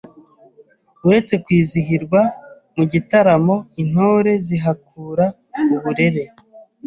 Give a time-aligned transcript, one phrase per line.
[1.07, 2.21] Uretse kwizihirwa
[2.75, 5.25] mu gitaramo, Intore zihakura
[5.73, 6.23] uburere